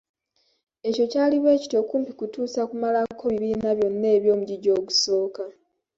Ekyo 0.87 1.05
kyali 1.11 1.37
bwe 1.39 1.59
kityo 1.61 1.81
kumpi 1.89 2.11
kutuusa 2.19 2.61
kumalako 2.69 3.23
bibiina 3.31 3.69
byonna 3.77 4.07
eby’omugigi 4.17 4.69
ogusooka. 4.77 5.43